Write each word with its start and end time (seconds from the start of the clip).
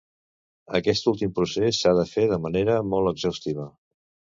Aquest 0.79 1.11
últim 1.11 1.35
procés 1.41 1.83
s'ha 1.83 1.95
de 2.01 2.09
fer 2.15 2.27
de 2.35 2.43
manera 2.49 2.83
molt 2.95 3.15
exhaustiva. 3.17 3.73